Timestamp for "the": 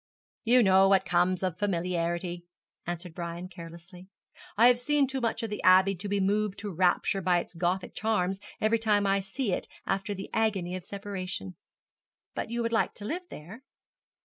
5.51-5.61, 10.15-10.31